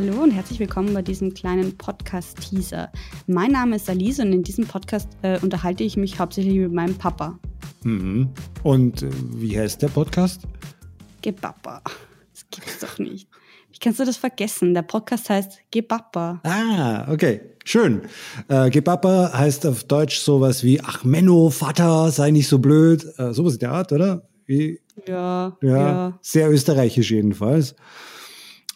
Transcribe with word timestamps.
Hallo 0.00 0.22
und 0.22 0.30
herzlich 0.30 0.60
willkommen 0.60 0.94
bei 0.94 1.02
diesem 1.02 1.34
kleinen 1.34 1.76
Podcast-Teaser. 1.76 2.92
Mein 3.26 3.50
Name 3.50 3.74
ist 3.74 3.90
Alice 3.90 4.20
und 4.20 4.32
in 4.32 4.44
diesem 4.44 4.64
Podcast 4.64 5.08
äh, 5.22 5.40
unterhalte 5.40 5.82
ich 5.82 5.96
mich 5.96 6.20
hauptsächlich 6.20 6.54
mit 6.54 6.72
meinem 6.72 6.94
Papa. 6.94 7.36
Mhm. 7.82 8.28
Und 8.62 9.02
äh, 9.02 9.10
wie 9.34 9.58
heißt 9.58 9.82
der 9.82 9.88
Podcast? 9.88 10.42
Gebappa. 11.20 11.82
Das 12.32 12.46
gibt's 12.48 12.78
doch 12.78 13.00
nicht. 13.00 13.28
Wie 13.72 13.78
kannst 13.80 13.98
du 13.98 14.04
das 14.04 14.16
vergessen? 14.16 14.72
Der 14.72 14.82
Podcast 14.82 15.30
heißt 15.30 15.62
Gebappa. 15.72 16.40
Ah, 16.44 17.12
okay. 17.12 17.40
Schön. 17.64 18.02
Äh, 18.46 18.70
Gebappa 18.70 19.32
heißt 19.34 19.66
auf 19.66 19.82
Deutsch 19.82 20.20
sowas 20.20 20.62
wie 20.62 20.80
Ach 20.80 21.02
Menno, 21.02 21.50
Vater, 21.50 22.12
sei 22.12 22.30
nicht 22.30 22.46
so 22.46 22.60
blöd. 22.60 23.04
Äh, 23.16 23.34
sowas 23.34 23.54
in 23.54 23.58
der 23.58 23.72
Art, 23.72 23.90
oder? 23.90 24.28
Wie, 24.46 24.80
Ja, 25.08 25.56
ja, 25.60 25.76
ja. 25.76 26.18
Sehr 26.22 26.52
österreichisch 26.52 27.10
jedenfalls. 27.10 27.74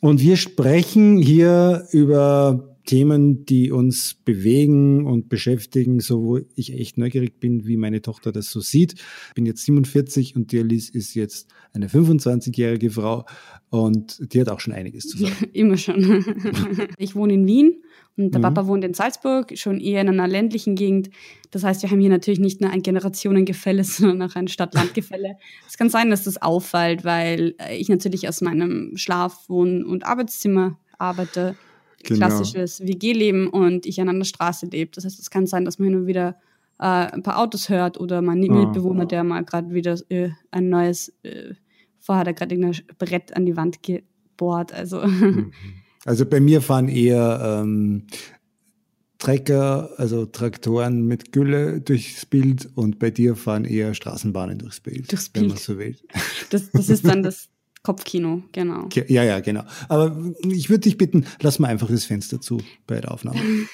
Und 0.00 0.20
wir 0.20 0.36
sprechen 0.36 1.18
hier 1.18 1.86
über 1.90 2.69
Themen, 2.90 3.44
die 3.44 3.70
uns 3.70 4.14
bewegen 4.24 5.06
und 5.06 5.28
beschäftigen, 5.28 6.00
so 6.00 6.24
wo 6.24 6.40
ich 6.56 6.72
echt 6.72 6.98
neugierig 6.98 7.38
bin, 7.38 7.64
wie 7.64 7.76
meine 7.76 8.02
Tochter 8.02 8.32
das 8.32 8.50
so 8.50 8.58
sieht. 8.58 8.94
Ich 9.28 9.34
bin 9.34 9.46
jetzt 9.46 9.64
47 9.64 10.34
und 10.34 10.50
die 10.50 10.58
Alice 10.58 10.90
ist 10.90 11.14
jetzt 11.14 11.48
eine 11.72 11.86
25-jährige 11.86 12.90
Frau 12.90 13.26
und 13.68 14.18
die 14.32 14.40
hat 14.40 14.48
auch 14.48 14.58
schon 14.58 14.72
einiges 14.72 15.06
zu 15.06 15.18
sagen. 15.18 15.36
Immer 15.52 15.76
schon. 15.76 16.24
ich 16.98 17.14
wohne 17.14 17.34
in 17.34 17.46
Wien 17.46 17.80
und 18.16 18.32
der 18.34 18.40
Mhm. 18.40 18.42
Papa 18.42 18.66
wohnt 18.66 18.82
in 18.82 18.92
Salzburg, 18.92 19.56
schon 19.56 19.78
eher 19.78 20.00
in 20.00 20.08
einer 20.08 20.26
ländlichen 20.26 20.74
Gegend. 20.74 21.10
Das 21.52 21.62
heißt, 21.62 21.82
wir 21.82 21.92
haben 21.92 22.00
hier 22.00 22.10
natürlich 22.10 22.40
nicht 22.40 22.60
nur 22.60 22.70
ein 22.70 22.82
Generationengefälle, 22.82 23.84
sondern 23.84 24.28
auch 24.28 24.34
ein 24.34 24.48
Stadt-Land-Gefälle. 24.48 25.36
Es 25.68 25.78
kann 25.78 25.90
sein, 25.90 26.10
dass 26.10 26.24
das 26.24 26.42
auffällt, 26.42 27.04
weil 27.04 27.54
äh, 27.58 27.76
ich 27.76 27.88
natürlich 27.88 28.28
aus 28.28 28.40
meinem 28.40 28.96
Schlaf-, 28.96 29.48
Wohn- 29.48 29.84
und 29.84 30.04
Arbeitszimmer 30.04 30.76
arbeite. 30.98 31.54
Genau. 32.04 32.26
Klassisches 32.26 32.80
WG-Leben 32.80 33.48
und 33.48 33.84
ich 33.86 34.00
an 34.00 34.08
einer 34.08 34.24
Straße 34.24 34.66
lebe. 34.66 34.90
Das 34.94 35.04
heißt, 35.04 35.18
es 35.18 35.30
kann 35.30 35.46
sein, 35.46 35.64
dass 35.64 35.78
man 35.78 35.88
hin 35.90 35.98
und 36.00 36.06
wieder 36.06 36.36
äh, 36.78 36.84
ein 36.84 37.22
paar 37.22 37.38
Autos 37.38 37.68
hört 37.68 38.00
oder 38.00 38.22
mein 38.22 38.42
Ah. 38.50 38.54
Mitbewohner, 38.64 39.04
der 39.06 39.22
mal 39.24 39.44
gerade 39.44 39.70
wieder 39.74 39.98
äh, 40.08 40.30
ein 40.50 40.68
neues, 40.70 41.12
äh, 41.22 41.54
vorher 41.98 42.20
hat 42.20 42.26
er 42.28 42.32
gerade 42.34 42.54
irgendein 42.54 42.82
Brett 42.98 43.36
an 43.36 43.44
die 43.44 43.56
Wand 43.56 43.82
gebohrt. 43.82 44.72
Also 44.72 45.02
Also 46.06 46.24
bei 46.24 46.40
mir 46.40 46.62
fahren 46.62 46.88
eher 46.88 47.60
ähm, 47.62 48.06
Trecker, 49.18 49.90
also 49.98 50.24
Traktoren 50.24 51.06
mit 51.06 51.30
Gülle 51.32 51.82
durchs 51.82 52.24
Bild 52.24 52.70
und 52.74 52.98
bei 52.98 53.10
dir 53.10 53.36
fahren 53.36 53.66
eher 53.66 53.92
Straßenbahnen 53.92 54.58
durchs 54.58 54.80
Bild. 54.80 55.12
Durchs 55.12 55.30
Wenn 55.34 55.42
man 55.42 55.50
Bild. 55.50 55.60
so 55.62 55.78
will. 55.78 55.96
Das, 56.48 56.70
das 56.70 56.88
ist 56.88 57.06
dann 57.06 57.22
das 57.22 57.50
Kopfkino, 57.82 58.42
genau. 58.52 58.88
Ja, 59.08 59.24
ja, 59.24 59.40
genau. 59.40 59.62
Aber 59.88 60.16
ich 60.46 60.68
würde 60.68 60.80
dich 60.80 60.98
bitten, 60.98 61.24
lass 61.40 61.58
mal 61.58 61.68
einfach 61.68 61.88
das 61.88 62.04
Fenster 62.04 62.40
zu 62.40 62.58
bei 62.86 63.00
der 63.00 63.10
Aufnahme. 63.10 63.40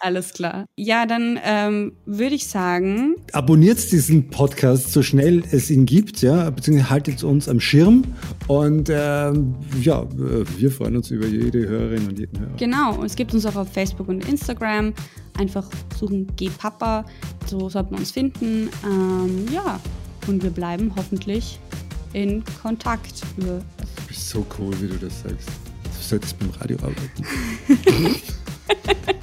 Alles 0.00 0.32
klar. 0.32 0.66
Ja, 0.76 1.06
dann 1.06 1.38
ähm, 1.42 1.92
würde 2.06 2.34
ich 2.34 2.46
sagen, 2.46 3.16
Abonniert 3.32 3.90
diesen 3.90 4.30
Podcast 4.30 4.92
so 4.92 5.02
schnell 5.02 5.42
es 5.50 5.70
ihn 5.70 5.86
gibt, 5.86 6.22
ja, 6.22 6.50
beziehungsweise 6.50 6.90
haltet 6.90 7.24
uns 7.24 7.48
am 7.48 7.58
Schirm 7.58 8.04
und 8.46 8.90
ähm, 8.92 9.54
ja, 9.80 10.06
wir 10.14 10.70
freuen 10.70 10.96
uns 10.96 11.10
über 11.10 11.26
jede 11.26 11.66
Hörerin 11.66 12.06
und 12.08 12.18
jeden 12.18 12.38
Hörer. 12.38 12.56
genau, 12.56 13.02
es 13.02 13.16
gibt 13.16 13.34
uns 13.34 13.44
auch 13.46 13.56
auf 13.56 13.72
Facebook 13.72 14.08
und 14.08 14.28
Instagram. 14.28 14.92
Einfach 15.36 15.68
suchen 15.98 16.26
G-Papa, 16.36 17.04
so 17.46 17.68
sollte 17.68 17.90
man 17.92 18.00
uns 18.00 18.12
finden. 18.12 18.68
Ähm, 18.84 19.46
ja, 19.52 19.80
und 20.26 20.42
wir 20.42 20.50
bleiben 20.50 20.92
hoffentlich 20.96 21.58
in 22.12 22.42
Kontakt. 22.62 23.22
Über 23.36 23.58
Du 23.58 24.02
bist 24.06 24.28
so 24.28 24.46
cool, 24.58 24.74
wie 24.80 24.88
du 24.88 24.96
das 24.96 25.22
sagst. 25.22 25.48
Du 25.84 26.02
solltest 26.02 26.38
beim 26.38 26.50
Radio 26.60 26.76
arbeiten. 26.78 27.24